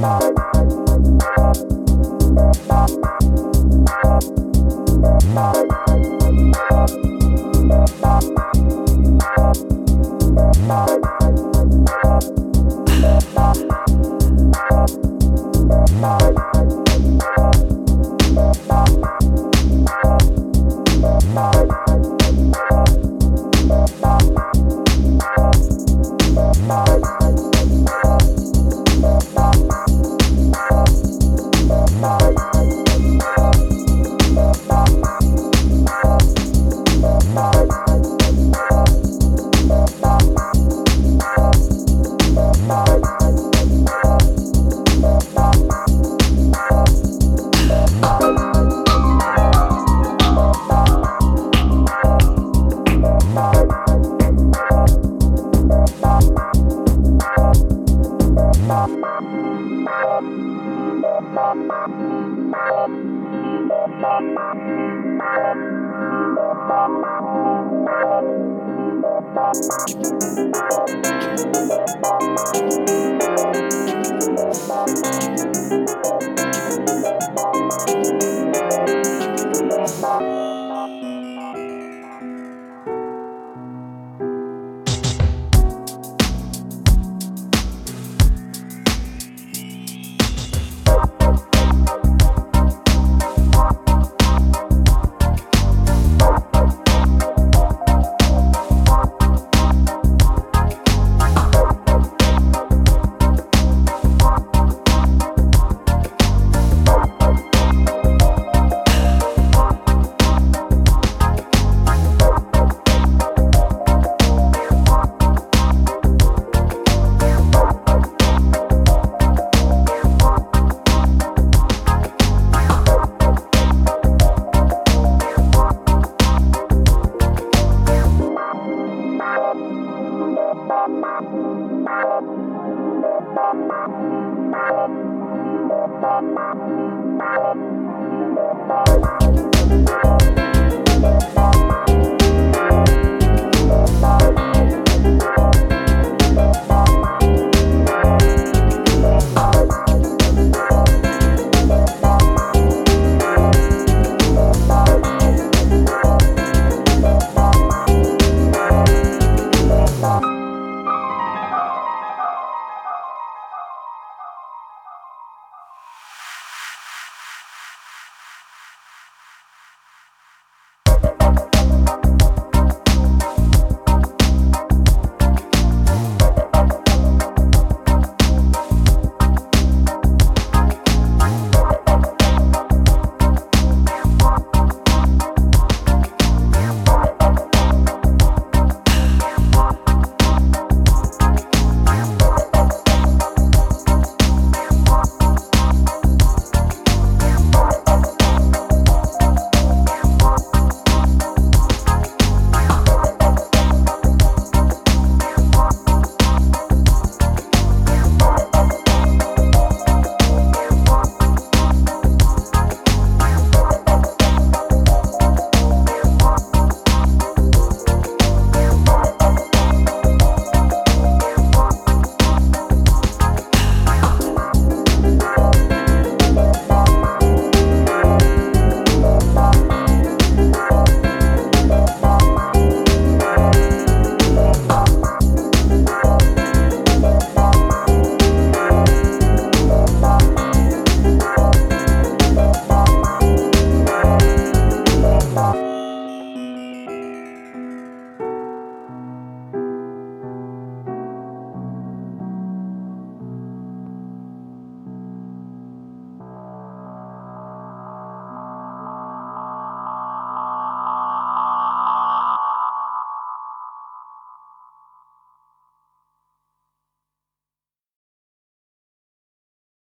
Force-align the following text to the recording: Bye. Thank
Bye. 0.00 0.40
Thank 73.42 73.69